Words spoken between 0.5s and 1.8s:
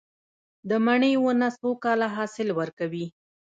د مڼې ونه څو